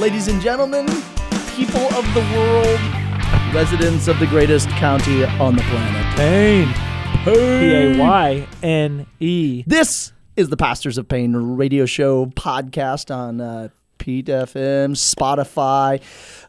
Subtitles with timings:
[0.00, 0.86] ladies and gentlemen,
[1.56, 2.80] people of the world,
[3.54, 6.16] residents of the greatest county on the planet.
[6.16, 6.72] Payne.
[7.22, 9.62] Payne, P A Y N E.
[9.66, 13.68] This is the Pastors of Payne radio show podcast on uh,
[13.98, 16.00] Pete FM, Spotify.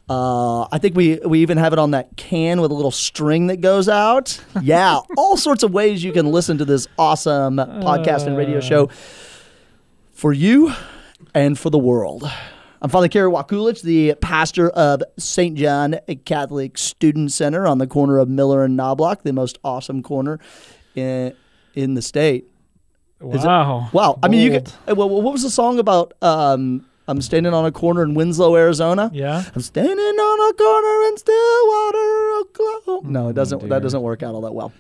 [0.10, 3.48] Uh, I think we we even have it on that can with a little string
[3.48, 4.42] that goes out.
[4.62, 8.90] Yeah, all sorts of ways you can listen to this awesome podcast and radio show
[10.14, 10.72] for you
[11.34, 12.32] and for the world.
[12.84, 15.56] I'm Father Kerry Wakulich, the pastor of St.
[15.56, 20.40] John Catholic Student Center on the corner of Miller and Knoblock, the most awesome corner
[20.96, 21.34] in,
[21.76, 22.46] in the state.
[23.22, 23.90] Is it- Wow.
[23.94, 24.20] Wow.
[24.24, 24.76] I mean, you Bold.
[24.88, 26.14] could, well, what was the song about?
[26.24, 29.12] Um, I'm standing on a corner in Winslow, Arizona.
[29.14, 29.44] Yeah.
[29.54, 33.10] I'm standing on a corner in Stillwater, Oklahoma.
[33.12, 33.60] No, it doesn't.
[33.60, 33.70] dear.
[33.70, 34.72] that doesn't work out all that well.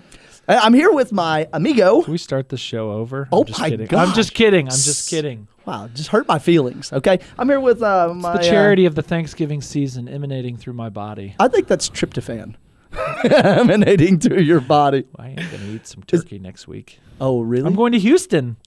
[0.48, 2.02] I- I'm here with my amigo.
[2.02, 3.28] Can we start the show over?
[3.32, 3.88] Oh I'm just my kidding.
[3.88, 4.08] gosh.
[4.10, 4.66] I'm just kidding.
[4.68, 5.48] I'm just kidding.
[5.66, 6.92] Wow, just hurt my feelings.
[6.92, 10.74] Okay, I'm here with uh, my The uh, charity of the Thanksgiving season emanating through
[10.74, 11.36] my body.
[11.40, 12.56] I think that's tryptophan
[13.24, 15.06] emanating through your body.
[15.18, 17.00] I am going to eat some turkey next week.
[17.20, 17.66] Oh, really?
[17.68, 18.58] I'm going to Houston.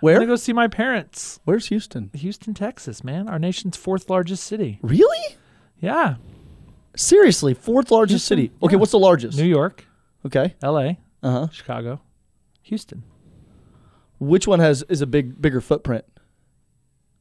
[0.00, 0.16] Where?
[0.16, 1.40] I'm going to go see my parents.
[1.44, 2.10] Where's Houston?
[2.12, 3.26] Houston, Texas, man.
[3.26, 4.78] Our nation's fourth largest city.
[4.82, 5.36] Really?
[5.80, 6.16] Yeah.
[6.94, 8.52] Seriously, fourth largest Houston, city.
[8.62, 8.78] Okay, yeah.
[8.80, 9.38] what's the largest?
[9.38, 9.86] New York,
[10.26, 10.54] Okay.
[10.62, 10.92] LA,
[11.24, 11.48] Uh huh.
[11.50, 12.00] Chicago,
[12.62, 13.02] Houston.
[14.20, 16.04] Which one has is a big bigger footprint?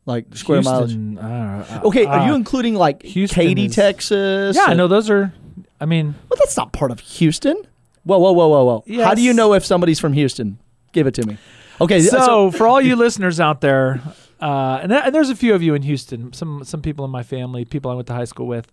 [0.05, 0.91] Like square mileage.
[0.91, 4.55] Houston, uh, Okay, are you uh, including like Houston Katy, is- Texas?
[4.55, 5.33] Yeah, I and- know those are.
[5.79, 7.55] I mean, Well, that's not part of Houston.
[8.03, 9.03] Whoa, whoa, whoa, whoa, whoa.
[9.03, 10.59] How do you know if somebody's from Houston?
[10.91, 11.37] Give it to me.
[11.81, 14.01] Okay, so, for all you listeners out there,
[14.41, 17.11] uh, and, th- and there's a few of you in Houston, some some people in
[17.11, 18.71] my family, people I went to high school with.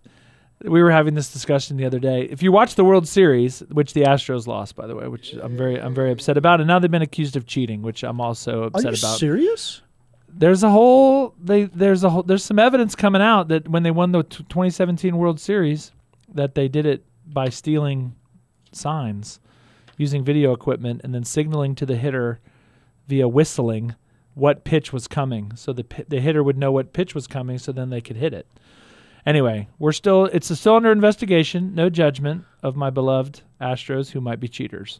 [0.63, 2.23] We were having this discussion the other day.
[2.23, 5.57] If you watch the World Series, which the Astros lost, by the way, which I'm
[5.57, 8.63] very I'm very upset about, and now they've been accused of cheating, which I'm also
[8.63, 9.19] upset are you about.
[9.19, 9.81] serious?
[10.29, 13.91] There's a whole they there's a whole there's some evidence coming out that when they
[13.91, 15.91] won the t- 2017 World Series,
[16.33, 18.15] that they did it by stealing
[18.71, 19.39] signs,
[19.97, 22.39] using video equipment, and then signaling to the hitter
[23.07, 23.95] via whistling
[24.33, 27.57] what pitch was coming, so the pi- the hitter would know what pitch was coming,
[27.57, 28.47] so then they could hit it.
[29.25, 31.75] Anyway, we're still it's still under investigation.
[31.75, 34.99] No judgment of my beloved Astros who might be cheaters.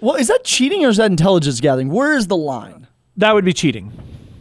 [0.00, 1.88] Well, is that cheating or is that intelligence gathering?
[1.88, 2.86] Where is the line?
[3.16, 3.92] That would be cheating.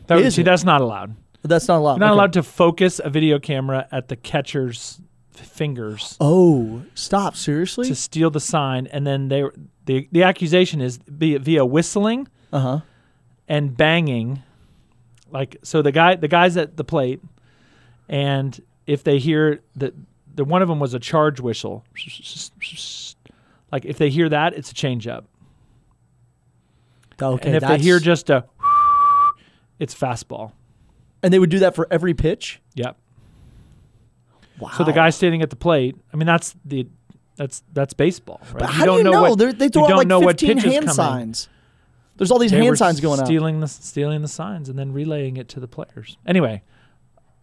[0.08, 0.44] That would it?
[0.44, 1.16] that's not allowed.
[1.44, 1.94] That's not allowed.
[1.94, 2.14] You're not Okay.
[2.14, 5.00] allowed to focus a video camera at the catcher's
[5.32, 7.36] fingers Oh, stop!
[7.36, 7.88] Seriously?
[7.88, 9.44] to steal the sign, and then they
[9.86, 12.80] the the accusation is via, via whistling Uh huh.
[13.48, 14.44] and banging,
[15.32, 17.22] like so the guy the guys at the plate,
[18.08, 19.94] and if they hear that
[20.36, 21.84] the one of them was a charge whistle,
[23.72, 25.26] like if they hear that, it's a changeup,
[27.22, 27.48] Okay.
[27.48, 28.46] and if they hear just a,
[29.80, 30.52] it's fastball.
[31.22, 32.60] and they would do that for every pitch.
[32.76, 32.98] Yep.
[34.60, 34.70] Wow.
[34.78, 36.88] So the guy standing at the plate, I mean, that's the
[37.36, 38.60] that's that's baseball, right?
[38.60, 39.22] But how do you know?
[39.24, 41.50] what They're- they you throw out like know what 15 hand signs.
[42.18, 43.26] There's all these They hand signs going out.
[43.26, 46.18] stealing the stealing the signs and then relaying it to the players.
[46.28, 46.62] Anyway,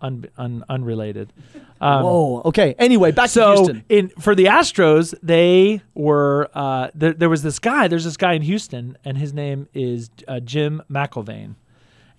[0.00, 1.32] un, un, unrelated.
[1.82, 2.42] Um, Whoa.
[2.44, 2.74] Okay.
[2.78, 3.84] Anyway, back to Houston.
[3.88, 7.14] in for the Astros, they were uh, there.
[7.14, 7.88] There was this guy.
[7.88, 11.54] There's this guy in Houston, and his name is uh, Jim McIngvale,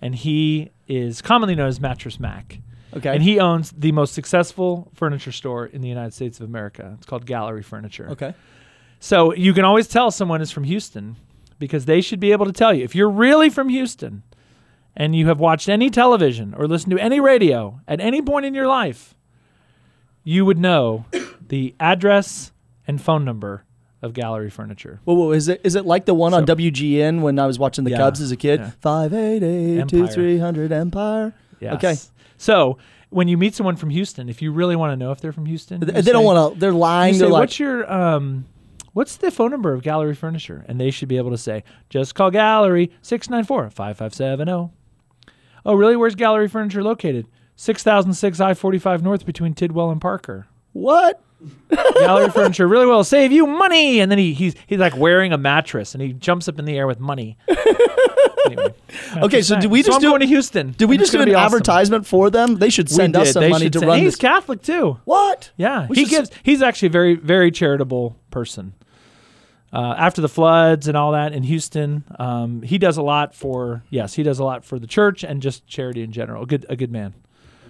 [0.00, 2.58] and he is commonly known as Mattress Mack.
[2.96, 3.14] Okay.
[3.14, 6.94] And he owns the most successful furniture store in the United States of America.
[6.96, 8.08] It's called Gallery Furniture.
[8.10, 8.34] okay.
[8.98, 11.16] So you can always tell someone is from Houston
[11.60, 12.82] because they should be able to tell you.
[12.82, 14.24] If you're really from Houston
[14.96, 18.54] and you have watched any television or listened to any radio at any point in
[18.54, 19.14] your life,
[20.24, 21.04] you would know
[21.48, 22.52] the address
[22.86, 23.64] and phone number
[24.02, 25.00] of Gallery Furniture.
[25.04, 27.84] Whoa, whoa, is it is it like the one on WGN when I was watching
[27.84, 28.60] the Yeah, Cubs as a kid?
[28.60, 28.70] yeah.
[28.80, 30.12] Five eight eight two Empire.
[30.12, 31.32] three hundred Empire.
[31.60, 31.74] Yes.
[31.74, 31.94] Okay.
[32.36, 32.78] So
[33.10, 35.46] when you meet someone from Houston, if you really want to know if they're from
[35.46, 36.58] Houston, They, they don't want to.
[36.60, 37.18] They're lying.
[37.18, 38.46] They're say, like, what's your um,
[38.92, 40.64] what's the phone number of Gallery Furniture?
[40.66, 44.70] And they should be able to say, just call Gallery 694-5570.
[45.64, 45.96] Oh, really?
[45.96, 47.26] Where's Gallery Furniture located?
[47.56, 50.46] 6006 I-45 North between Tidwell and Parker.
[50.72, 51.20] what?
[51.98, 53.98] Gallery Furniture really will save you money.
[54.00, 56.76] And then he, he's he's like wearing a mattress and he jumps up in the
[56.78, 57.36] air with money.
[58.44, 58.74] Anyway,
[59.18, 60.72] Okay, so do we just I'm do- going to Houston.
[60.72, 61.44] Did we just do an awesome.
[61.44, 62.56] advertisement for them?
[62.56, 63.32] They should send us did.
[63.34, 64.20] some They money to say- run He's this.
[64.20, 64.98] Catholic too.
[65.04, 65.52] What?
[65.56, 66.28] Yeah, We he gives.
[66.42, 68.74] He's actually a very, very charitable person.
[69.72, 73.82] Uh, after the floods and all that in Houston, um, he does a lot for.
[73.88, 76.42] Yes, he does a lot for the church and just charity in general.
[76.42, 77.14] A good, a good man.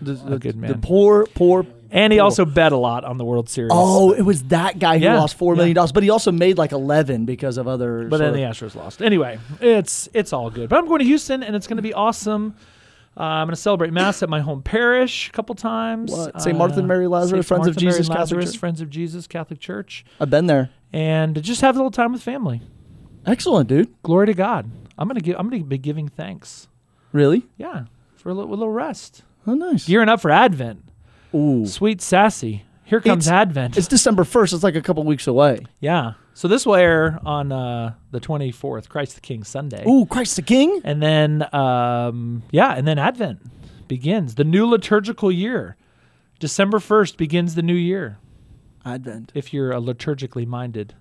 [0.00, 0.72] The, A good man.
[0.72, 1.64] the poor, poor.
[1.93, 2.25] And he poor.
[2.25, 3.70] also bet a lot on the World Series.
[3.72, 5.72] Oh, it was that guy who Yeah, lost four yeah.
[5.75, 8.08] dollars, but he also made like eleven because of other.
[8.08, 9.00] but then sort the Astros lost.
[9.00, 10.69] Anyway, it's it's all good.
[10.69, 12.56] But I'm going to Houston, and it's going to be awesome.
[13.17, 16.11] Uh, I'm going to celebrate Mass at my home parish a couple times.
[16.12, 16.41] What?
[16.41, 16.56] St.
[16.56, 17.47] Martha and Mary Lazarus, St.
[17.47, 18.59] Friends of Martha, Mary Jesus Catholic Lazarus, Church?
[18.61, 20.70] Friends of Jesus Catholic Church, I've been there.
[20.93, 22.62] and just have a little time with family.
[23.26, 23.93] Excellent, dude.
[24.03, 24.70] Glory to God.
[24.99, 25.37] I'm gonna give.
[25.38, 26.69] I'm gonna be giving thanks.
[27.12, 27.47] Really?
[27.56, 29.23] Yeah, for a little, a little rest.
[29.47, 29.87] Oh, nice.
[29.87, 30.82] Gearing up for Advent.
[31.35, 31.67] Ooh.
[31.67, 32.65] Sweet sassy.
[32.85, 33.76] Here comes It's- Advent.
[33.79, 34.53] It's December 1st.
[34.55, 35.61] It's like a couple weeks away.
[35.81, 36.12] yeah.
[36.34, 39.84] So this will air on uh, the 24th, Christ the King Sunday.
[39.87, 40.81] Ooh, Christ the King?
[40.84, 43.40] And then, um, yeah, and then Advent
[43.87, 45.76] begins the new liturgical year.
[46.40, 48.19] December 1st begins the new year.
[48.84, 49.31] Advent.
[49.34, 50.94] If you're a liturgically minded.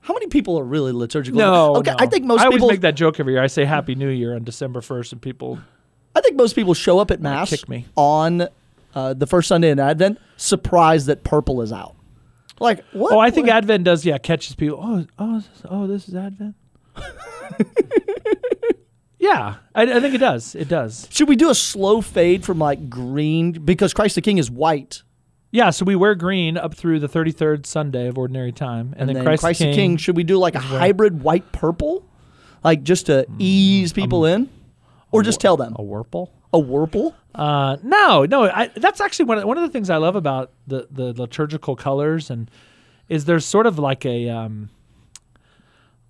[0.00, 1.38] How many people are really liturgical?
[1.38, 1.96] No, Okay, no.
[1.98, 2.68] I think most I always people.
[2.68, 3.42] make that joke every year.
[3.42, 5.58] I say Happy New Year on December 1st, and people
[6.14, 7.86] I think most people show up at mass kick me.
[7.96, 8.48] on
[8.94, 11.94] uh, the first Sunday in Advent, surprised that purple is out.
[12.60, 13.12] Like what?
[13.12, 13.56] Oh, I think what?
[13.56, 14.04] Advent does.
[14.04, 14.78] Yeah, catches people.
[14.82, 16.54] Oh, oh, oh, this is Advent.
[19.18, 20.54] yeah, I, I think it does.
[20.54, 21.08] It does.
[21.10, 25.02] Should we do a slow fade from like green because Christ the King is white,
[25.50, 25.70] Yeah.
[25.70, 29.08] So we wear green up through the thirty third Sunday of Ordinary Time, and, and,
[29.08, 29.96] then, then Christ, Christ, the King.
[29.96, 32.04] Should we do like a hybrid white purple,
[32.64, 34.50] like just to Mm, ease people um, in,
[35.10, 36.30] or just tell them a Wurple.
[36.52, 37.14] A whirple?
[37.34, 38.44] Uh, no, no.
[38.44, 41.76] I, that's actually one of, one of the things I love about the the liturgical
[41.76, 42.50] colors, and
[43.08, 44.70] is there's sort of like a um,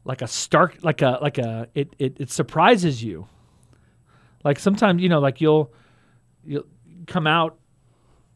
[0.05, 3.27] like a stark like a like a it it, it surprises you.
[4.45, 5.73] Like sometimes you know like you'll
[6.45, 6.67] you'll
[7.07, 7.59] come out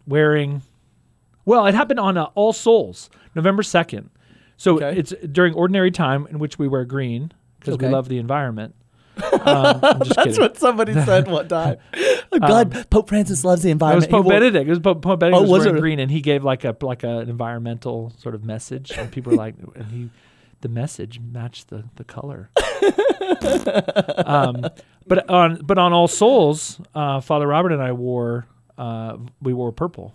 [0.06, 0.62] wearing.
[1.44, 4.10] Well, it happened on uh, All Souls, November second.
[4.56, 4.96] So Okay.
[4.96, 7.86] it's during ordinary time in which we wear green because Okay.
[7.86, 8.74] we love the environment.
[9.16, 10.40] Um, That's kidding.
[10.40, 11.76] what somebody said one time.
[12.32, 14.04] I'm glad Pope Francis loves the environment.
[14.04, 14.18] It was.
[14.20, 14.66] Pope wore- Benedict.
[14.66, 17.02] It was Pope, Pope Benedict Oh, was, was green, and he gave like a like
[17.04, 20.10] a, an environmental sort of message, and people were like, and he,
[20.62, 22.50] the message matched the the color.
[24.26, 24.66] um,
[25.06, 28.46] but on but on All Souls, uh, Father Robert and I wore
[28.78, 30.14] uh, we wore purple,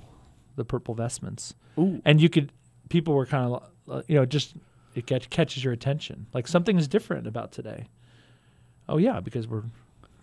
[0.55, 2.01] the purple vestments, Ooh.
[2.05, 2.51] and you could
[2.89, 3.53] people were kind
[3.85, 4.55] of you know just
[4.95, 7.85] it catch, catches your attention like something is different about today.
[8.89, 9.63] Oh yeah, because we're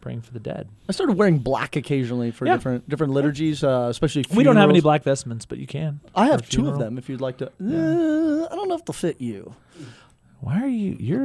[0.00, 0.68] praying for the dead.
[0.88, 2.54] I started wearing black occasionally for Yeah.
[2.56, 4.24] different different liturgies, uh, especially.
[4.34, 6.00] We don't have any black vestments, but you can.
[6.14, 6.98] I have two of them.
[6.98, 9.54] If you'd like to, Uh, I don't know if they'll fit you.
[10.40, 10.96] Why are you?
[11.00, 11.24] You're,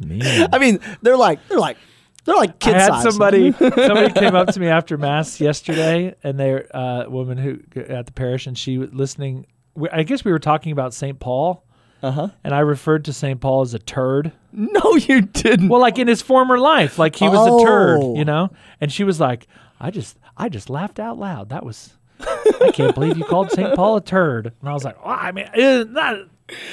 [0.00, 0.22] mean.
[0.52, 1.76] I mean, they're like they're like
[2.24, 3.02] they're like kid I had size.
[3.04, 3.52] somebody.
[3.58, 8.06] somebody came up to me after mass yesterday, and they're uh, a woman who at
[8.06, 9.46] the parish, and she was listening.
[9.92, 11.18] I guess we were talking about St.
[11.18, 11.63] Paul,
[12.04, 12.28] Uh huh.
[12.44, 13.40] and I referred to St.
[13.40, 14.32] Paul as a turd.
[14.52, 15.68] No, you didn't.
[15.68, 18.16] Well, like in his former life, like he was a turd, Oh.
[18.16, 18.50] you know.
[18.80, 19.46] And she was like,
[19.80, 21.48] "I just, I just laughed out loud.
[21.48, 23.74] That was, I can't believe you called St.
[23.74, 26.18] Paul a turd." And I was like, well, "I mean, eh, not,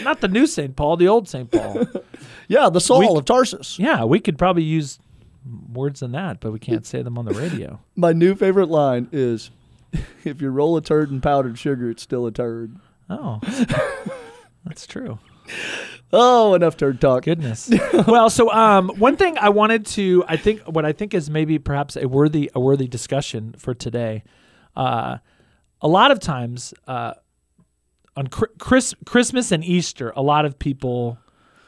[0.04, 0.76] not the new St.
[0.76, 1.50] Paul, the old St.
[1.50, 1.86] Paul."
[2.48, 3.80] yeah, the Saul we- of Tarsus.
[3.80, 5.00] Yeah, we could probably use
[5.74, 7.80] words than that, but we can't say them on the radio.
[7.96, 9.50] My new favorite line is,
[10.24, 12.76] "If you roll a turd in powdered sugar, it's still a turd."
[13.10, 13.40] Oh,
[14.66, 15.20] that's true.
[16.14, 17.24] Oh, enough turd talk.
[17.24, 17.72] Goodness.
[18.08, 21.58] well, so um, one thing I wanted to, I think, what I think is maybe
[21.58, 24.24] perhaps a worthy, a worthy discussion for today.
[24.76, 25.18] Uh,
[25.82, 27.14] a lot of times, uh,
[28.16, 31.18] on Chris, Christmas and Easter, a lot of people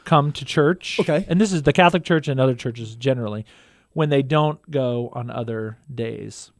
[0.04, 1.00] come to church.
[1.00, 1.26] Okay.
[1.30, 3.45] and this is the Catholic Church and other churches generally
[3.94, 6.52] when they don't go on other days.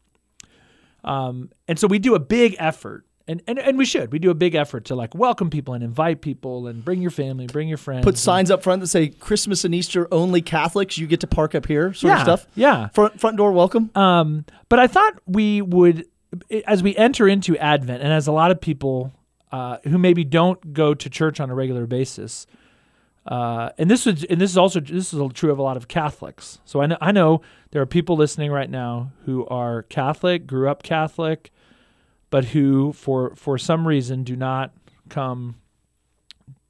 [1.04, 3.06] Um, and so we do a big effort.
[3.26, 4.12] And, and, and we should.
[4.12, 7.12] We do a big effort to like welcome people and invite people and bring your
[7.12, 8.04] family, bring your friends.
[8.04, 10.98] Put signs up front that say Christmas and Easter only Catholics.
[10.98, 12.48] You get to park up here, sort yeah, of stuff.
[12.56, 12.90] Yeah.
[12.90, 13.92] Front front door welcome.
[13.96, 16.06] Um, but I thought we would,
[16.68, 19.14] as we enter into Advent, and as a lot of people
[19.54, 22.46] uh, who maybe don't go to church on a regular basis,
[23.26, 25.88] uh, and this is and this is also this is true of a lot of
[25.88, 26.60] Catholics.
[26.66, 30.68] So I know I know there are people listening right now who are Catholic, grew
[30.68, 31.53] up Catholic,
[32.34, 34.72] but who for for some reason do not
[35.10, 35.56] come,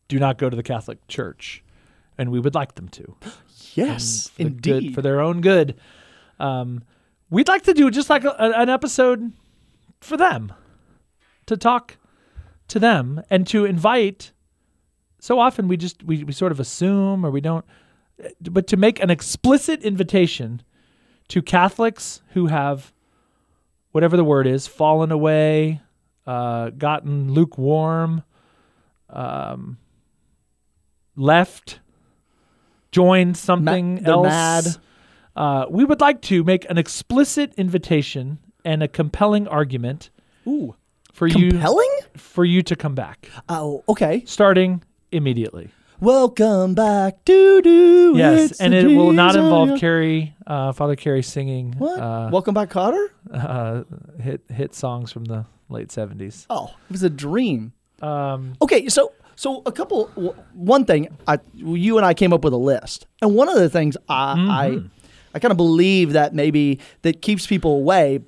[0.10, 1.64] do not go to the Catholic Church,
[2.18, 3.16] and we would like them to
[3.76, 4.62] Yes, for the indeed.
[4.62, 5.76] good, for their own good.
[6.40, 6.84] Um,
[7.30, 9.32] we'd like to do just like a, a- an episode
[10.02, 10.52] for them
[11.46, 11.98] to talk
[12.68, 14.32] to them and to invite.
[15.20, 17.66] So often we just we, we sort of assume or we don't,
[18.42, 20.62] but to make an explicit invitation
[21.30, 22.93] to Catholics who have
[23.94, 25.80] whatever the word is fallen away,
[26.28, 28.24] uh, gotten lukewarm,
[29.10, 29.78] um,
[31.16, 31.80] left,
[32.92, 34.26] joined something they're else.
[34.28, 34.66] mad.
[35.36, 40.10] Uh, we would like to make an explicit invitation and a compelling argument
[40.48, 40.76] Ooh,
[41.12, 41.90] for you compelling.
[42.16, 44.24] for you to come back, Oh, okay.
[44.26, 45.70] starting immediately.
[46.04, 48.14] Welcome back, doo doo.
[48.18, 51.98] Yes, and it will not involve Kerry, uh, Father Kerry singing What?
[51.98, 53.10] Uh, Welcome back, Cotter.
[53.34, 53.84] uh,
[54.22, 56.46] hit hit songs from the late seventies.
[56.50, 57.72] Oh, it was a dream.
[58.02, 60.08] Um, Okay, so so a couple.
[60.52, 63.70] One thing, I you and I came up with a list, and one of the
[63.70, 64.80] things I I,
[65.34, 68.20] I kind of believe that maybe that keeps people away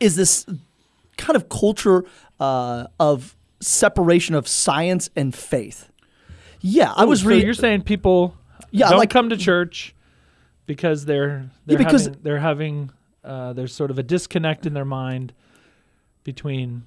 [0.00, 0.46] is this
[1.18, 2.06] kind of culture
[2.40, 5.90] uh, of separation of science and faith.
[6.66, 7.44] Yeah, I was so reading.
[7.44, 8.34] you're saying people
[8.70, 9.94] Yeah, don't like- come to church
[10.66, 12.90] because they're they're because- having, they're having
[13.22, 15.32] uh, there's sort of a disconnect in their mind
[16.24, 16.84] between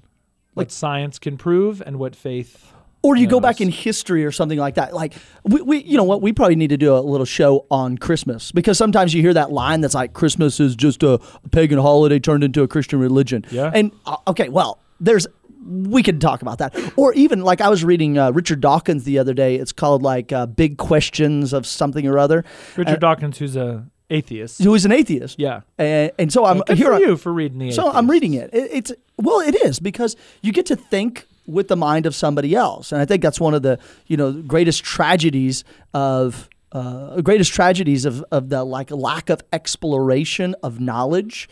[0.54, 2.72] what science can prove and what faith.
[3.02, 4.92] Or you go back in history or something like that.
[4.92, 6.20] Like we, we, you know what?
[6.20, 9.52] We probably need to do a little show on Christmas because sometimes you hear that
[9.52, 11.12] line that's like Christmas is just a,
[11.44, 13.44] a pagan holiday turned into a Christian religion.
[13.52, 13.70] Yeah.
[13.72, 15.28] And uh, okay, well, there's
[15.64, 16.74] we could talk about that.
[16.96, 19.56] Or even like I was reading uh, Richard Dawkins the other day.
[19.56, 22.44] It's called like uh, Big Questions of something or other.
[22.76, 24.62] Richard Uh, Dawkins, who's a atheist.
[24.62, 25.38] Who is an atheist?
[25.38, 25.60] Yeah.
[25.76, 26.86] And, and so I'm Well, good here.
[26.86, 27.72] for I- you for reading the.
[27.72, 28.50] So I'm reading it.
[28.54, 28.70] it.
[28.72, 32.92] It's well, it is because you get to think with the mind of somebody else,
[32.92, 38.04] and I think that's one of the you know greatest tragedies of uh, greatest tragedies
[38.04, 41.48] of of the like lack of exploration of knowledge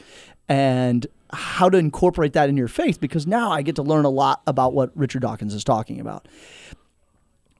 [0.49, 3.01] and how to incorporate that in your faith.
[3.01, 6.27] Because now I get to learn a lot about what Richard Dawkins is talking about.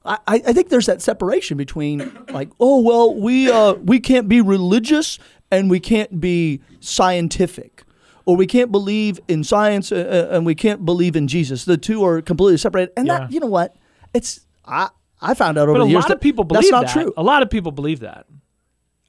[0.05, 4.39] I, I think there's that separation between like, oh well, we uh, we can't be
[4.41, 5.19] religious
[5.51, 7.83] and we can't be scientific,
[8.25, 11.65] or we can't believe in science uh, uh, and we can't believe in Jesus.
[11.65, 12.93] The two are completely separated.
[12.95, 13.19] And Yeah.
[13.19, 13.75] that, you know what?
[14.13, 14.89] It's I
[15.21, 16.93] I found out over But the years A lot of people believe that's not that.
[16.93, 17.13] true.
[17.17, 18.27] A lot of people believe that.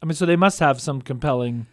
[0.02, 1.66] I mean, so they must have some compelling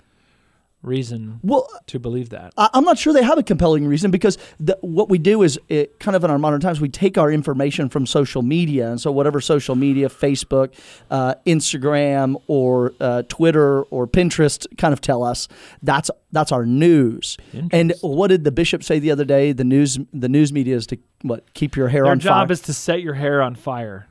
[0.86, 2.54] reason Well, to believe that.
[2.58, 5.60] I- I'm not sure they have a compelling reason because the, what we do is
[5.70, 9.02] it, kind of in our modern times we take our information from social media and
[9.02, 10.74] so whatever social media Facebook
[11.12, 15.48] uh, Instagram or uh, Twitter or Pinterest kind of tell us
[15.82, 17.38] that's that's our news
[17.72, 20.86] and what did the bishop say the other day the news the news media is
[20.88, 22.18] to what keep your hair on.
[22.20, 24.08] Their job is to set your hair on fire.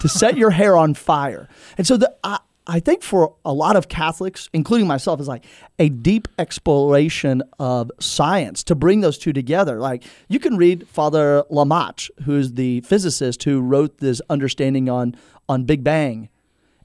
[0.00, 1.48] to set your hair on fire.
[1.76, 2.38] And so the, I,
[2.70, 5.44] I think for a lot of Catholics, including myself, is like
[5.80, 9.80] a deep exploration of science to bring those two together.
[9.80, 15.16] Like you can read Father Lemaître, who's the physicist who wrote this understanding on
[15.48, 16.28] on Big Bang.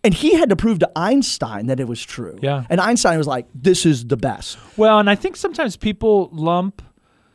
[0.04, 2.40] And he had to prove to Einstein that it was true.
[2.42, 2.66] Yeah.
[2.70, 4.58] And Einstein was like, this is the best.
[4.78, 6.82] Well, and I think sometimes people lump.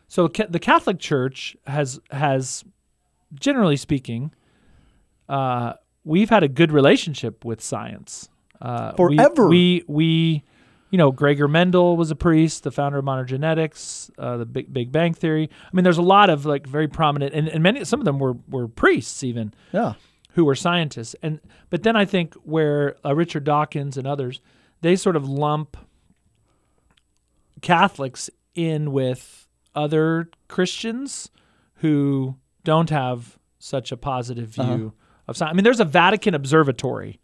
[0.09, 2.65] So ca- the Catholic Church has has,
[3.33, 4.33] generally speaking,
[5.29, 8.29] uh, we've had a good relationship with science.
[8.61, 9.49] Uh, we- Forever.
[9.49, 10.45] We, we
[10.91, 14.73] you know Gregor Mendel was a priest, the founder of modern genetics, uh, the Big
[14.73, 15.49] Big Bang theory.
[15.65, 18.19] I mean, there's a lot of like very prominent, and, and many some of them
[18.19, 19.95] were were priests even Yeah.
[20.33, 21.15] who were scientists.
[21.23, 21.41] And
[21.71, 24.41] but then I think where uh, Richard Dawkins and others,
[24.81, 25.77] they sort of lump
[27.63, 31.31] Catholics in with other Christians
[31.77, 34.91] who don't have such a positive view Uh-huh.
[35.29, 35.53] of science.
[35.53, 37.20] I mean, there's a Vatican observatory.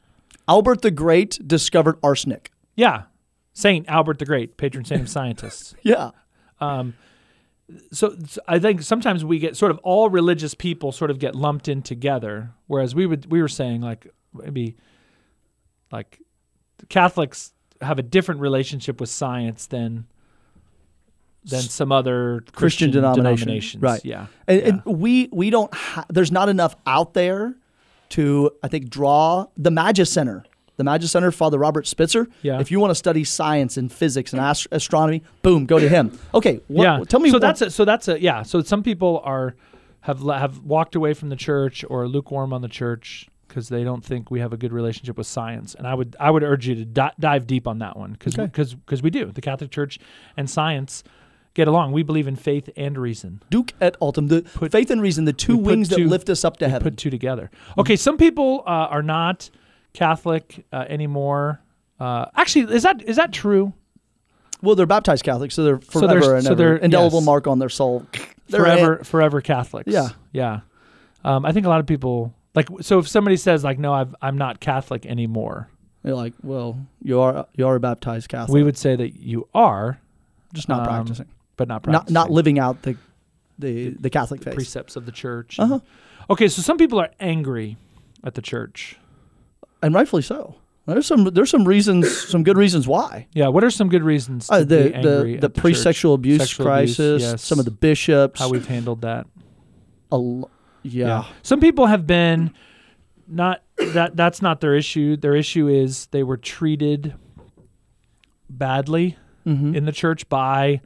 [0.49, 2.51] Albert the Great discovered arsenic.
[2.75, 3.05] Yeah,
[3.53, 5.75] Saint Albert the Great, patron saint of scientists.
[5.83, 6.11] Yeah.
[6.61, 6.95] Um,
[7.91, 11.35] so, so I think sometimes we get sort of all religious people sort of get
[11.35, 14.77] lumped in together, whereas we would we were saying like maybe
[15.91, 16.21] like
[16.89, 20.07] Catholics have a different relationship with science than
[21.45, 23.47] than some other Christian, denomination.
[23.47, 23.83] denominations.
[23.83, 24.05] Right.
[24.05, 24.27] Yeah.
[24.47, 24.69] And, yeah.
[24.69, 27.57] and we we don't ha- there's not enough out there
[28.11, 30.45] to I think draw the Magis Center.
[30.77, 32.29] The Magis Center, Father Robert Spitzer.
[32.43, 32.61] Yeah.
[32.61, 36.19] If you want to study science and physics and ast- astronomy, boom, go to him.
[36.35, 36.61] Okay.
[36.69, 37.01] What, yeah.
[37.09, 37.31] Tell me.
[37.31, 38.43] So what- that's a, so that's a yeah.
[38.43, 39.55] So some people are
[40.01, 44.05] have have walked away from the church or lukewarm on the church because they don't
[44.05, 45.75] think we have a good relationship with science.
[45.75, 48.39] And I would I would urge you to di- dive deep on that one because
[48.39, 48.47] Okay.
[48.85, 49.99] because we do the Catholic Church
[50.37, 51.03] and science
[51.57, 51.91] get along.
[51.93, 53.43] We believe in faith and reason.
[53.51, 56.59] Duke et Altum, the Put- faith and reason, the two wings that lift us up
[56.59, 56.85] to heaven.
[56.85, 57.51] Put two together.
[57.77, 59.51] Okay, some people uh, are not
[59.95, 61.61] Catholic uh, anymore.
[61.99, 63.73] Uh, actually, is that is that true?
[64.63, 67.27] well, they're baptized Catholics, so they're So forever they're- and so they're- indelible yes.
[67.27, 68.07] mark on their soul.
[68.49, 69.93] Forever forever Catholics.
[69.93, 70.11] Yeah.
[70.33, 70.61] yeah.
[71.25, 73.01] Um, I think a lot of people like so.
[73.01, 75.69] If somebody says like, "No, I've, I'm not Catholic anymore,"
[76.05, 79.49] You're like, well, you are you are a baptized Catholic, we would say that you
[79.53, 79.99] are,
[80.55, 82.97] just not um, practicing, but not not practicing not living out the
[83.59, 84.55] the the Catholic faith.
[84.55, 85.59] precepts of the church.
[85.59, 85.81] Uh-huh.
[86.31, 87.77] Okay, so some people are angry
[88.25, 88.97] at the church.
[89.83, 90.57] and rightfully so.
[90.87, 93.27] There's some there's some reasons, some good reasons why.
[93.33, 96.15] Yeah, what are some good reasons to Uh, be the angry the the the pre-sexual
[96.15, 97.43] abuse Sexual abuse, crisis, yes.
[97.43, 98.39] some of the bishops.
[98.41, 99.27] How we've handled that.
[100.13, 100.51] a l-
[100.83, 101.25] yeah.
[101.43, 102.53] Some people have been
[103.27, 103.63] not
[103.95, 105.17] that that's not their issue.
[105.17, 107.15] Their issue is they were treated
[108.51, 109.77] badly Mm-hmm.
[109.77, 110.81] in the church by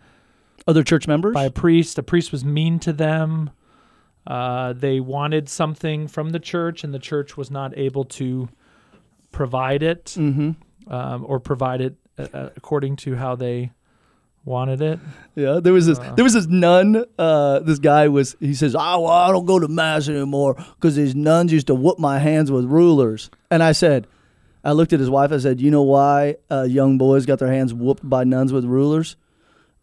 [0.67, 1.35] Other church members?
[1.35, 1.97] by a priest.
[1.97, 3.51] The priest was mean to them.
[4.27, 8.49] Uh, they wanted something from the church, and the church was not able to
[9.33, 10.93] provide it mm-hmm.
[10.93, 13.73] um, or provide it uh, uh, according to how they
[14.45, 14.99] wanted it.
[15.35, 15.99] Yeah, there was this.
[15.99, 16.15] Uh.
[16.15, 17.05] there was this nun.
[17.19, 18.37] Uh, this guy was.
[18.41, 21.75] He says, "Oh, well, I don't go to mass anymore because these nuns used to
[21.75, 24.07] whoop my hands with rulers." And I said,
[24.63, 25.33] I looked at his wife.
[25.33, 28.65] I said, "You know why uh, young boys got their hands whooped by nuns with
[28.65, 29.17] rulers?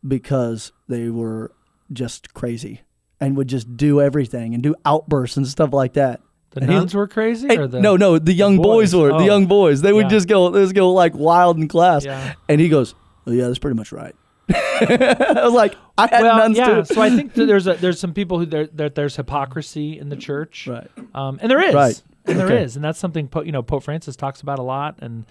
[0.07, 1.51] Because they were
[1.91, 2.81] just crazy
[3.19, 6.21] and would just do everything and do outbursts and stuff like that."
[6.51, 8.95] The And he- nuns were crazy, or the no, no, the young boys, boys?
[8.95, 9.19] were Oh.
[9.19, 9.81] the young boys.
[9.81, 10.09] They would Yeah.
[10.09, 12.05] just go, they just go like wild in class.
[12.05, 12.33] Yeah.
[12.47, 12.95] And he goes,
[13.27, 14.15] oh, "Yeah, that's pretty much right."
[14.49, 16.75] I was like, "I had well, nuns yeah.
[16.81, 20.07] too." so I think there's a, there's some people who there, there there's hypocrisy in
[20.09, 20.89] the church, Right.
[21.13, 22.01] um, and there is, Right.
[22.25, 22.77] and there is, Okay.
[22.77, 25.25] and that's something Po- you know Pope Francis talks about a lot, and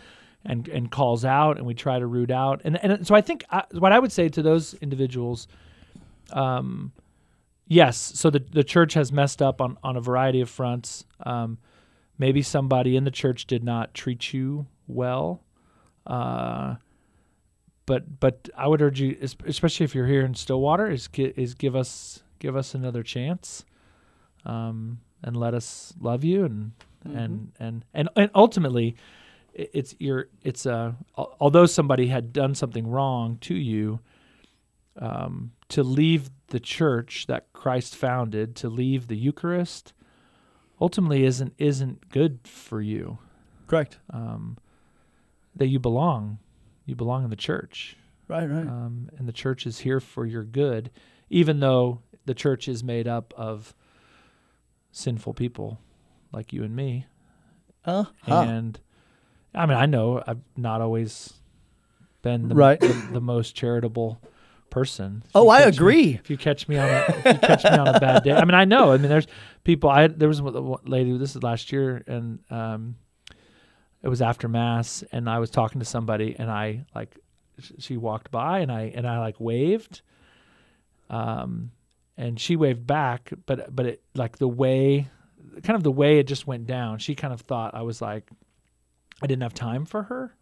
[0.46, 3.44] and and calls out, and we try to root out, and and so I think
[3.50, 5.48] I, what I would say to those individuals,
[6.32, 6.92] um,
[7.66, 11.04] yes, so the the church has messed up on on a variety of fronts.
[11.24, 11.58] Um,
[12.18, 15.42] maybe somebody in the church did not treat you well.
[16.06, 16.76] Uh,
[17.86, 21.76] but but I would urge you, especially if you're here in Stillwater, is is give
[21.76, 23.64] us give us another chance,
[24.44, 26.72] um, and let us love you and
[27.04, 28.96] and and and and ultimately,
[29.58, 34.00] it's your it's uh al- although somebody had done something wrong to you,
[35.00, 39.92] um, to leave the church that Christ founded, to leave the Eucharist,
[40.80, 43.18] ultimately isn't isn't good for you.
[43.66, 43.98] Correct.
[44.10, 44.58] Um,
[45.56, 46.38] that you belong,
[46.84, 47.96] you belong in the church
[48.28, 48.66] Right, right.
[48.66, 50.90] um, and the church is here for your good,
[51.30, 53.74] even though the church is made up of
[54.92, 55.80] sinful people
[56.32, 57.06] like you and me.
[57.84, 58.40] Uh, huh.
[58.42, 58.80] And
[59.56, 61.32] I mean, I know I've not always
[62.22, 62.78] been the, Right.
[62.80, 64.20] the, the most charitable
[64.70, 65.22] person.
[65.24, 66.14] If Oh, I catch me- agree.
[66.14, 68.44] if you catch me on a if you catch me on a bad day, I
[68.44, 68.92] mean, I know.
[68.92, 69.26] I mean, there's
[69.64, 69.88] people.
[69.90, 71.16] I there was one lady.
[71.16, 72.96] This is last year, and um,
[74.02, 77.16] it was after mass, and I was talking to somebody, and I like
[77.60, 80.02] sh- she walked by, and I and I like waved,
[81.10, 81.70] um,
[82.16, 85.08] and she waved back, but but it like the way,
[85.62, 86.98] kind of the way it just went down.
[86.98, 88.28] She kind of thought I was like,
[89.22, 90.34] I didn't have time for her,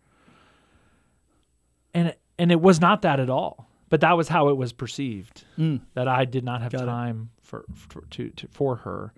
[1.93, 3.69] and it, and it was not that at all.
[3.91, 5.83] But that was how it was perceived Mm.
[5.93, 6.87] that I did not have Got it.
[6.87, 9.13] time for, for to, to for her.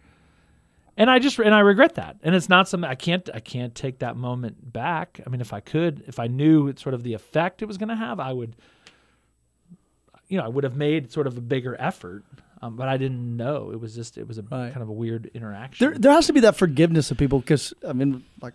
[0.98, 2.16] And I just and I regret that.
[2.22, 5.20] And it's not something I can't I can't take that moment back.
[5.26, 7.88] I mean if I could, if I knew sort of the effect it was going
[7.88, 8.56] to have, I would
[10.28, 12.24] you know, I would have made sort of a bigger effort.
[12.60, 13.70] Um, but I didn't know.
[13.70, 14.72] It was just it was a Right.
[14.72, 15.88] kind of a weird interaction.
[15.90, 18.54] There, there has to be that forgiveness of people because I mean, like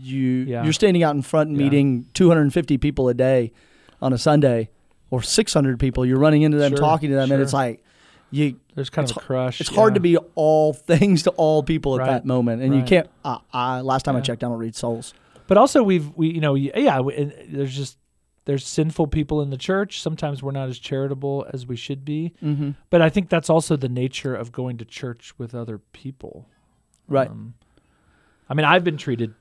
[0.00, 0.64] you, Yeah.
[0.64, 1.64] you're standing out in front and Yeah.
[1.64, 3.52] meeting 250 people a day
[4.02, 4.70] on a Sunday,
[5.10, 6.06] or 600 people.
[6.06, 7.82] You're running into them, Sure, talking to them, and it's like
[8.30, 8.56] you.
[8.74, 9.60] There's kind of a crush.
[9.60, 12.82] It's hard to be all things to all people at Right, that moment, and you
[12.82, 13.08] can't.
[13.24, 15.12] Uh, I last time I checked, I don't read souls.
[15.48, 17.98] But also, we've we you know yeah, we- there's just
[18.46, 20.00] there's sinful people in the church.
[20.00, 22.32] Sometimes we're not as charitable as we should be.
[22.42, 22.70] Mm-hmm.
[22.88, 26.48] But I think that's also the nature of going to church with other people.
[27.06, 27.28] Right.
[27.28, 27.54] Um,
[28.50, 29.32] I mean, I've been treated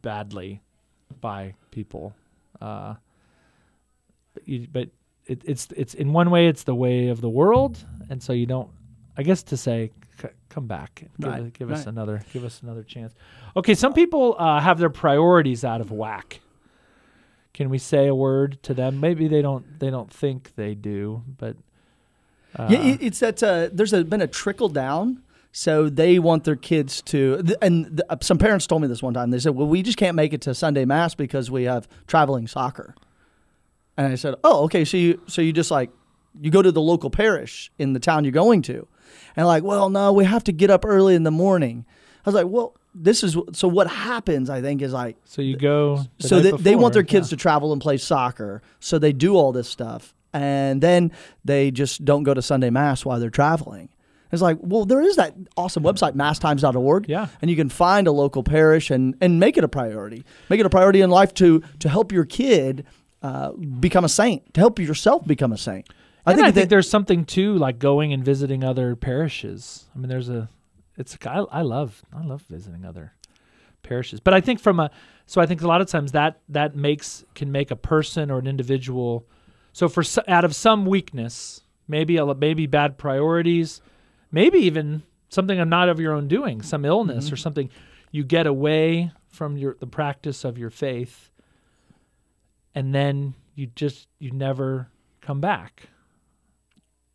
[0.00, 0.62] badly
[1.20, 2.14] by people,
[2.62, 2.94] uh,
[4.32, 4.88] but, you, but
[5.26, 8.46] it, it's it's in one way it's the way of the world, and so you
[8.46, 8.70] don't.
[9.16, 9.90] I guess to say,
[10.20, 11.86] c- come back, give, Right, give us right.
[11.88, 13.12] another, give us another chance.
[13.56, 16.40] Okay, some people uh, have their priorities out of whack.
[17.54, 19.00] Can we say a word to them?
[19.00, 19.78] Maybe they don't.
[19.80, 21.56] They don't think they do, but
[22.56, 25.22] uh, yeah, it, it's that uh, there's a, been a trickle down.
[25.56, 29.30] So they want their kids to, and uh, some parents told me this one time.
[29.30, 32.48] They said, "Well, we just can't make it to Sunday mass because we have traveling
[32.48, 32.96] soccer."
[33.96, 34.84] And I said, "Oh, okay.
[34.84, 35.90] So you, so you just like,
[36.40, 38.88] you go to the local parish in the town you're going to,
[39.36, 41.86] and like, well, no, we have to get up early in the morning."
[42.26, 44.50] I was like, "Well, this is so what happens.
[44.50, 46.04] I think is like, so you go.
[46.18, 47.36] the so they, they want their kids yeah.
[47.36, 51.12] to travel and play soccer so they do all this stuff and then
[51.44, 53.88] they just don't go to sunday mass while they're traveling
[54.34, 57.28] it's like well there is that awesome website masstimes.org Yeah.
[57.40, 60.66] and you can find a local parish and, and make it a priority make it
[60.66, 62.84] a priority in life to to help your kid
[63.22, 65.88] uh, become a saint to help yourself become a saint
[66.26, 69.84] I think, I think there's something too, like going and visiting other parishes.
[69.94, 70.48] I mean, there's a,
[70.96, 73.12] it's I, I love I love visiting other
[73.82, 74.90] parishes, but I think from a,
[75.26, 78.38] so I think a lot of times that that makes can make a person or
[78.38, 79.26] an individual.
[79.74, 83.82] So for out of some weakness, maybe a, maybe bad priorities,
[84.34, 87.70] maybe even something I'm not of your own doing, some illness or something,
[88.10, 91.30] you get away from your the practice of your faith,
[92.74, 94.88] and then you just you never
[95.20, 95.88] come back.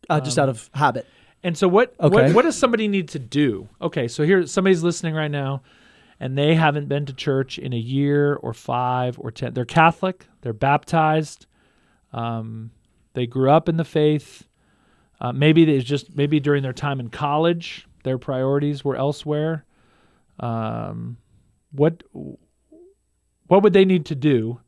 [0.08, 1.06] Uh, just Um, out of habit.
[1.42, 2.14] And so what, Okay.
[2.14, 3.68] what what does somebody need to do?
[3.80, 5.62] Okay, so here somebody's listening right now
[6.18, 9.54] and they haven't been to church in a year or 5 or 10.
[9.54, 11.46] They're Catholic, they're baptized.
[12.12, 12.72] Um,
[13.14, 14.46] they grew up in the faith.
[15.20, 19.64] Uh, maybe they just maybe during their time in college, their priorities were elsewhere.
[20.38, 21.18] Um,
[21.72, 22.02] what
[23.46, 24.60] what would they need to do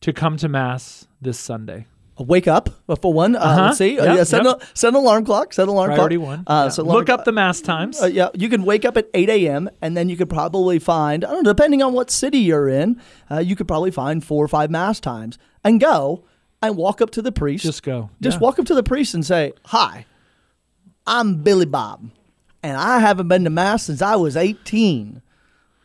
[0.00, 1.86] to come to mass this Sunday?
[2.18, 3.34] Wake up uh, for one.
[3.34, 3.62] Uh, Uh-huh.
[3.66, 3.98] Let's see.
[3.98, 4.60] Uh, yeah, set, yep.
[4.60, 5.52] an, set an alarm clock.
[5.54, 6.26] Set an alarm Priority clock.
[6.28, 6.44] one.
[6.46, 6.82] Uh, Yeah.
[6.82, 8.00] alarm Look up the mass times.
[8.02, 9.70] Uh, yeah, you can wake up at 8 a.m.
[9.80, 13.00] and then you could probably find, I don't know, depending on what city you're in,
[13.30, 16.22] uh, you could probably find four or five mass times and go
[16.62, 17.64] and walk up to the priest.
[17.64, 18.10] just go.
[18.20, 18.40] Just Yeah.
[18.40, 20.06] walk up to the priest and say, Hi,
[21.06, 22.10] I'm Billy Bob,
[22.62, 25.22] and I haven't been to mass since I was 18.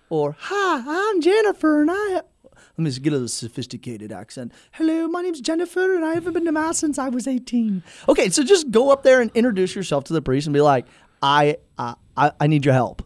[0.09, 2.21] Or, Hi, I'm Jennifer, and I.
[2.79, 4.51] Let me just get a sophisticated accent.
[4.73, 7.81] Hello, my name's Jennifer, and I haven't been to mass since I was 18.
[8.07, 10.85] Okay, so just go up there and introduce yourself to the priest and be like,
[11.21, 11.95] I, I,
[12.39, 13.01] I need your help.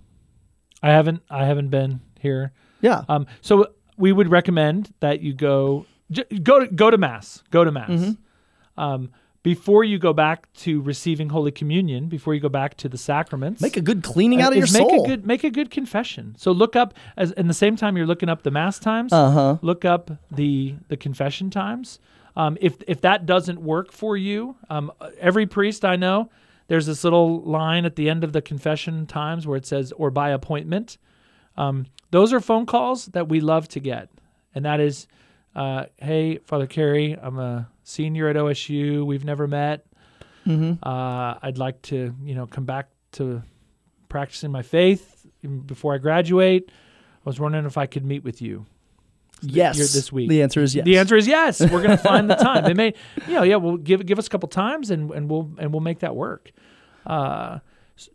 [0.83, 2.51] I haven't I haven't been here.
[2.81, 3.03] Yeah.
[3.07, 7.43] Um, so we would recommend that you go j- go to go to mass.
[7.49, 7.89] Go to mass.
[7.89, 8.81] Mm-hmm.
[8.81, 9.11] Um,
[9.43, 13.59] before you go back to receiving Holy Communion, before you go back to the sacraments,
[13.59, 15.03] Make a good cleaning out of your make soul.
[15.03, 16.35] a good make a good confession.
[16.37, 19.11] So look up as in the same time you're looking up the mass times.
[19.11, 19.57] Uh-huh.
[19.61, 21.99] Look up the the confession times.
[22.35, 26.29] Um, if if that doesn't work for you, um, every priest I know,
[26.67, 30.11] there's this little line at the end of the confession times where it says "or
[30.11, 30.97] by appointment."
[31.57, 34.09] Um, those are phone calls that we love to get,
[34.55, 35.07] and that is,
[35.55, 39.05] uh, "Hey, Father Kerry, I'm a senior at OSU.
[39.05, 39.85] We've never met.
[40.47, 43.43] Uh, I'd like to, you know, come back to
[44.09, 45.25] practicing my faith
[45.67, 46.69] before I graduate.
[46.69, 48.65] I was wondering if I could meet with you.
[49.41, 49.77] yes.
[49.77, 50.29] This week.
[50.29, 50.85] The answer is yes.
[50.85, 51.59] The answer is yes.
[51.71, 52.63] We're going to find the time.
[52.63, 52.93] They may,
[53.27, 53.57] you know, yeah.
[53.57, 56.51] Well, give give us a couple times, and, and we'll and we'll make that work.
[57.05, 57.59] Uh,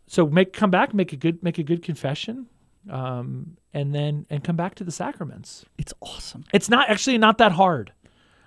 [0.07, 2.47] so make come back, make a good make a good confession,
[2.89, 5.65] um, and then and come back to the sacraments.
[5.77, 6.43] It's awesome.
[6.53, 7.91] It's not actually not that hard.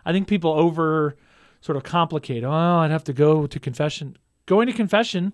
[0.04, 1.16] I think people over
[1.61, 2.44] sort of complicate.
[2.44, 4.16] Oh, I'd have to go to confession.
[4.46, 5.33] Going to confession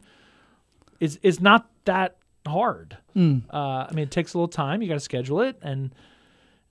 [1.00, 2.96] is is not that hard.
[3.14, 3.38] Hmm.
[3.52, 4.82] Uh, I mean, it takes a little time.
[4.82, 5.94] You got to schedule it, and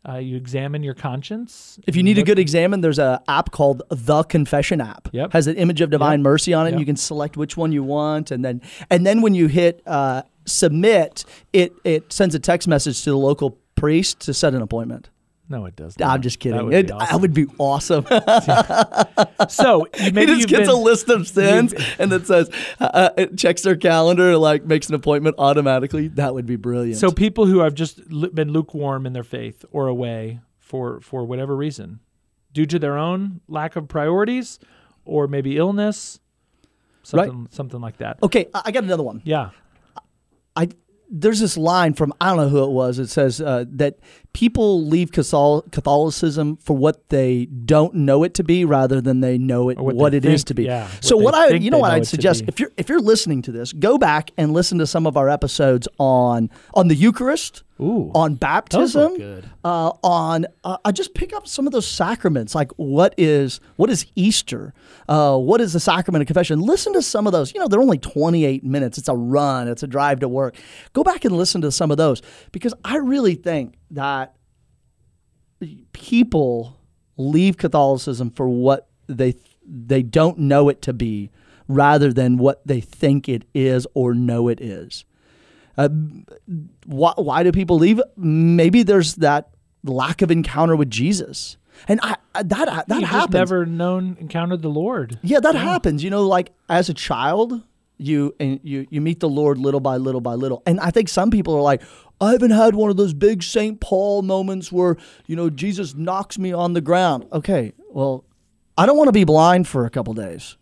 [0.07, 1.79] uh, you examine your conscience.
[1.87, 5.09] If you need a good examine, there's an app called the Confession app.
[5.11, 5.33] Yep.
[5.33, 6.23] Has an image of Divine Yep.
[6.23, 6.69] Mercy on it.
[6.69, 6.79] and Yep.
[6.79, 10.21] You can select which one you want, and then and then when you hit uh,
[10.45, 15.09] submit, it it sends a text message to the local priest to set an appointment.
[15.47, 16.01] No, it doesn't.
[16.01, 16.57] I'm just kidding.
[16.57, 17.21] That would it, awesome.
[17.21, 18.05] would be awesome.
[19.49, 23.37] so maybe he just gets been, a list of sins and it says uh, it
[23.37, 26.07] checks their calendar and like makes an appointment automatically.
[26.07, 26.99] That would be brilliant.
[26.99, 28.01] So people who have just
[28.33, 31.99] been lukewarm in their faith or away for for whatever reason,
[32.51, 34.59] due to their own lack of priorities
[35.05, 36.19] or maybe illness,
[37.13, 37.27] Right.
[37.27, 38.17] something something like that.
[38.23, 39.21] okay, I I got another one.
[39.23, 39.51] Yeah.
[40.55, 40.69] I
[41.07, 42.97] there's this line from I don't know who it was.
[42.97, 43.99] It says uh, that
[44.35, 49.69] people leave Catholicism for what they don't know it to be, rather than they know
[49.69, 50.63] it what what, it is think- to be.
[50.65, 52.99] yeah, so what what I you know what know I'd suggest if you're if you're
[52.99, 56.95] listening to this, go back and listen to some of our episodes on on the
[56.95, 58.11] Eucharist, Ooh.
[58.13, 59.13] on baptism,
[59.63, 63.89] uh, on uh, I just pick up some of those sacraments, like what is what
[63.89, 64.73] is Easter,
[65.07, 66.59] uh, what is the sacrament of confession.
[66.59, 67.53] Listen to some of those.
[67.53, 68.97] You know, they're only 28 minutes.
[68.97, 69.69] It's a run.
[69.69, 70.57] It's a drive to work.
[70.91, 72.21] Go back and listen to some of those
[72.51, 74.35] because I really think that
[75.93, 76.77] people
[77.17, 79.35] leave Catholicism for what they
[79.67, 81.31] they don't know it to be,
[81.67, 85.05] rather than what they think it is or know it is.
[85.77, 85.89] Uh,
[86.85, 87.99] why, why do people leave?
[88.15, 89.49] Maybe there's that
[89.83, 93.33] lack of encounter with Jesus, and I, I- that that You've just happens.
[93.33, 95.19] never known encountered the Lord.
[95.23, 96.03] yeah, that happens.
[96.03, 97.61] You know, like as a child,
[97.97, 101.09] you and you you meet the Lord little by little by little, and I think
[101.09, 101.81] some people are like,
[102.21, 106.37] I haven't had one of those big Saint Paul moments where you know Jesus knocks
[106.37, 107.25] me on the ground.
[107.31, 108.23] Okay, well,
[108.77, 110.57] I don't want to be blind for a couple days.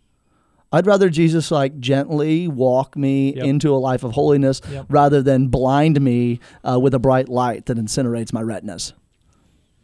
[0.72, 3.44] I'd rather Jesus like gently walk me Yep.
[3.44, 4.86] into a life of holiness Yep.
[4.88, 8.92] rather than blind me uh, with a bright light that incinerates my retinas.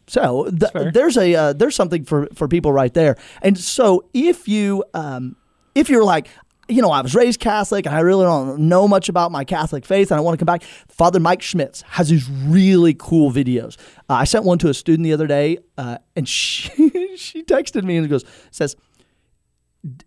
[0.09, 3.17] So th- there's a uh, there's something for for people right there.
[3.43, 5.37] And so if you um,
[5.77, 6.27] if you're like
[6.71, 9.85] you know, I was raised Catholic and I really don't know much about my Catholic
[9.85, 10.63] faith and I want to come back.
[10.89, 13.77] Father Mike Schmitz has these really cool videos.
[14.09, 17.85] Uh, I sent one to a student the other day uh, and she, she texted
[17.85, 18.77] me and goes, says,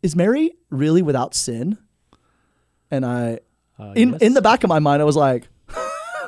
[0.01, 1.77] Is Mary really without sin?
[2.89, 3.39] And I,
[3.79, 4.21] Uh, in, yes.
[4.21, 5.47] in the back of my mind, I was like,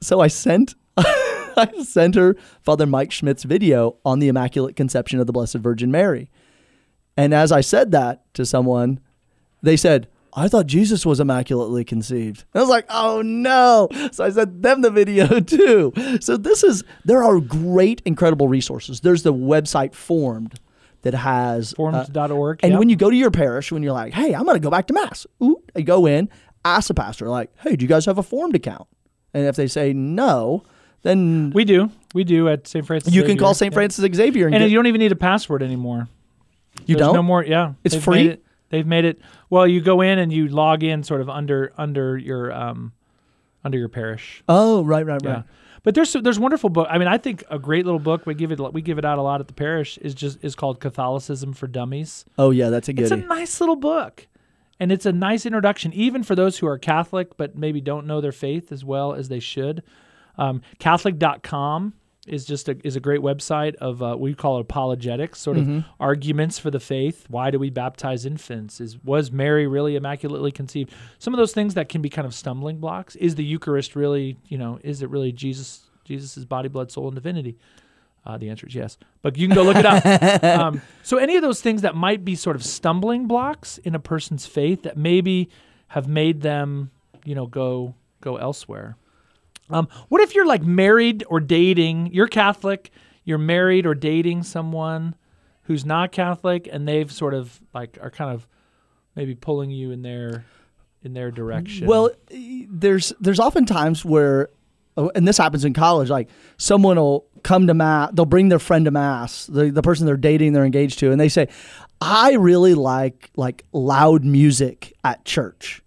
[0.00, 0.74] So I sent
[1.56, 5.90] I sent her Father Mike Schmitz's video on the Immaculate Conception of the Blessed Virgin
[5.90, 6.30] Mary.
[7.16, 9.00] And as I said that to someone,
[9.62, 12.44] they said, I thought Jesus was immaculately conceived.
[12.52, 13.88] And I was like, oh no.
[14.10, 15.92] So I sent them the video too.
[16.20, 19.00] So this is, there are great, incredible resources.
[19.00, 20.58] There's the website Formed
[21.02, 22.60] that has uh, Formed.org.
[22.62, 22.78] and yep.
[22.78, 24.86] when you go to your parish, when you're like, hey, I'm going to go back
[24.88, 26.28] to Mass, Ooh, you go in,
[26.64, 28.88] ask the pastor, like, hey, do you guys have a formed account?
[29.32, 30.64] And if they say no,
[31.02, 32.84] then we do, we do at St.
[32.84, 33.12] Francis.
[33.12, 33.72] you can call St.
[33.72, 36.08] Francis Xavier and, and get, you don't even need a password anymore.
[36.86, 37.14] You There's don't.
[37.14, 37.44] No more.
[37.44, 38.14] Yeah, It's They've free?
[38.24, 39.20] Made it, they've made it.
[39.50, 42.92] Well, you go in and you log in sort of under under your um
[43.64, 44.42] under your parish.
[44.48, 45.38] oh, right, right, right.
[45.38, 45.42] Yeah.
[45.84, 46.86] But there's there's wonderful book.
[46.90, 49.18] I mean, I think a great little book we give it we give it out
[49.18, 52.24] a lot at the parish is just is called Catholicism for Dummies.
[52.38, 53.02] Oh, yeah, that's a good.
[53.02, 54.26] It's a nice little book.
[54.80, 58.20] And it's a nice introduction, even for those who are Catholic but maybe don't know
[58.20, 59.82] their faith as well as they should.
[60.36, 61.94] Um, Catholic.com
[62.26, 65.64] is just a, is a great website of uh, we call it apologetics, sort of
[65.64, 65.80] Mm-hmm.
[66.00, 67.26] arguments for the faith.
[67.28, 68.80] Why do we baptize infants?
[68.80, 70.92] Is was Mary really immaculately conceived?
[71.18, 73.14] Some of those things that can be kind of stumbling blocks.
[73.16, 77.14] Is the Eucharist really, you know, is it really Jesus Jesus's body, blood, soul, and
[77.14, 77.56] divinity?
[78.26, 80.42] Uh, the answer is yes, but you can go look it up.
[80.44, 83.98] um, so any of those things that might be sort of stumbling blocks in a
[83.98, 85.50] person's faith that maybe
[85.88, 86.90] have made them,
[87.26, 88.96] you know, go go elsewhere.
[89.70, 92.12] Um, what if you're like married or dating?
[92.12, 92.90] You're Catholic.
[93.24, 95.14] You're married or dating someone
[95.62, 98.46] who's not Catholic, and they've sort of like are kind of
[99.16, 100.44] maybe pulling you in their
[101.02, 101.86] in their direction.
[101.86, 104.48] Well, there's there's often times where,
[104.96, 106.10] oh, and this happens in college.
[106.10, 110.06] Like someone will come to mass, they'll bring their friend to mass, the the person
[110.06, 111.48] they're dating, they're engaged to, and they say,
[112.00, 115.82] "I really like like loud music at church."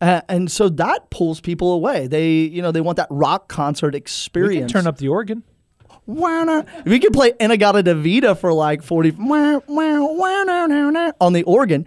[0.00, 2.06] Uh, and so that pulls people away.
[2.06, 4.72] They, you know, they want that rock concert we experience.
[4.72, 5.42] can turn up the organ.
[6.86, 11.42] We could play In-A-Gadda-Da-Vida for like 40 wah, wah, wah, nah, nah, nah, on the
[11.42, 11.86] organ.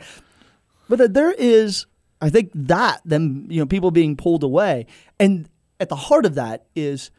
[0.89, 1.85] But there is,
[2.21, 4.87] I think that them, you know, people being pulled away.
[5.19, 7.11] And at the heart of that is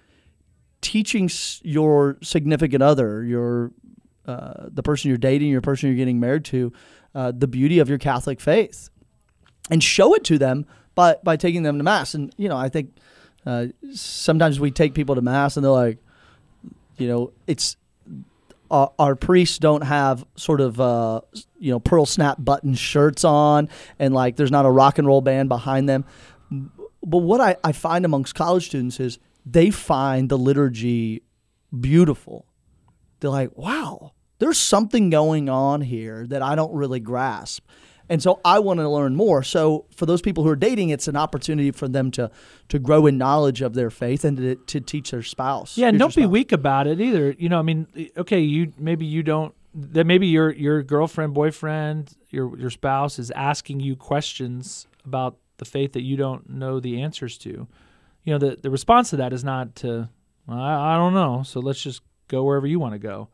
[0.82, 1.30] teaching
[1.62, 3.72] your significant other, your
[4.26, 6.72] uh, the person you're dating, your person you're getting married to,
[7.14, 8.88] uh, the beauty of your Catholic faith,
[9.70, 12.14] and show it to them by by taking them to mass.
[12.14, 12.96] And you know, I think
[13.46, 15.98] uh, sometimes we take people to mass and they're like,
[16.96, 17.76] you know, it's
[18.72, 21.20] our priests don't have sort of uh,
[21.58, 25.20] you know pearl snap button shirts on, and like there's not a rock and roll
[25.20, 26.04] band behind them.
[27.02, 31.22] But what I, I find amongst college students is they find the liturgy
[31.78, 32.46] beautiful.
[33.20, 37.64] They're like, wow, there's something going on here that I don't really grasp.
[38.12, 39.42] And so I want to learn more.
[39.42, 42.30] So for those people who are dating, it's an opportunity for them to
[42.68, 45.78] to grow in knowledge of their faith and to, to teach their spouse.
[45.78, 47.34] Yeah, and don't be weak about it either.
[47.38, 47.86] You know, I mean,
[48.18, 53.30] okay, you maybe you don't that maybe your your girlfriend, boyfriend, your your spouse is
[53.30, 57.66] asking you questions about the faith that you don't know the answers to.
[58.24, 60.10] You know, the the response to that is not to
[60.46, 63.30] I, I don't know, so let's just go wherever you want to go.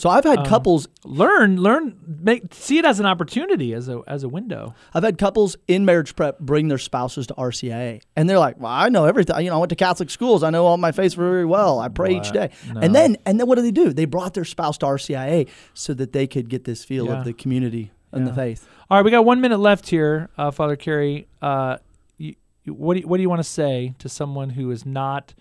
[0.00, 4.00] So I've Um, had couples Learn, learn, make see it as an opportunity, as a
[4.06, 4.74] as a window.
[4.94, 8.70] I've had couples in marriage prep bring their spouses to RCIA, and they're like, "Well,
[8.72, 9.42] I know everything.
[9.44, 10.42] You know, I went to Catholic schools.
[10.42, 11.78] I know all my faith very well.
[11.80, 12.80] I pray each day." No.
[12.80, 13.92] And then, and then, what do they do?
[13.92, 17.18] They brought their spouse to RCIA so that they could get this feel Yeah.
[17.18, 18.66] of the community and the faith.
[18.90, 21.26] All right, we got one minute left here, uh, Father Kerry.
[21.42, 21.76] Uh,
[22.18, 22.34] you,
[22.66, 25.34] what do you, what do you want to say to someone who is not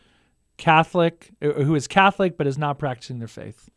[0.57, 3.69] Catholic, or who is Catholic but is not practicing their faith?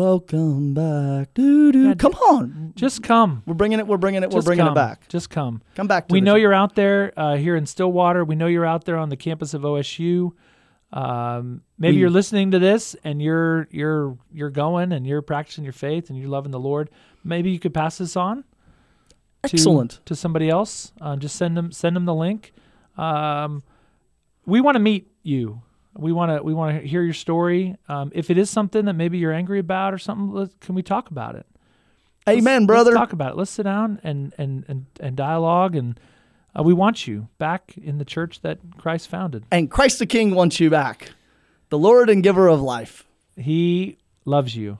[0.00, 1.88] Welcome back, doo doo.
[1.88, 3.42] Yeah, Come on, Just come.
[3.46, 3.86] we're bringing it.
[3.86, 4.28] We're bringing it.
[4.30, 4.72] We're bringing come.
[4.72, 5.08] it back.
[5.08, 5.62] Just come.
[5.74, 6.08] Come back.
[6.08, 8.22] To We know you're out there uh, here in Stillwater.
[8.22, 10.32] We know you're out there on the campus of OSU.
[10.92, 15.64] Um, maybe We- you're listening to this and you're you're you're going and you're practicing
[15.64, 16.90] your faith and you're loving the Lord.
[17.24, 18.42] Maybe you could pass this on.
[18.42, 20.00] to- Excellent.
[20.04, 20.92] to somebody else.
[21.00, 22.52] Uh, just send them send them the link.
[22.98, 23.62] Um,
[24.44, 25.62] we want to meet you.
[25.98, 27.76] We want to we want to hear your story.
[27.88, 30.82] Um, if it is something that maybe you're angry about or something, let's, can we
[30.82, 31.46] talk about it?
[32.26, 32.90] Let's- Amen, brother.
[32.90, 33.36] Let's talk about it.
[33.36, 35.76] Let's sit down and and and, and dialogue.
[35.76, 35.98] And
[36.58, 39.44] uh, we want you back in the church that Christ founded.
[39.50, 41.12] and Christ the King wants you back,
[41.70, 43.04] the Lord and Giver of life.
[43.36, 44.78] He loves you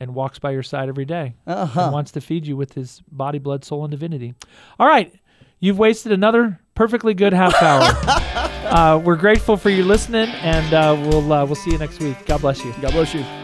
[0.00, 1.80] and walks by your side every day Uh huh.
[1.84, 4.34] and wants to feed you with his body, blood, soul, and divinity.
[4.78, 5.12] All right.
[5.60, 7.80] You've wasted another perfectly good half hour.
[8.66, 12.16] uh, we're grateful for you listening, and uh, we'll uh, we'll see you next week.
[12.26, 12.72] God bless you.
[12.80, 13.43] God bless you.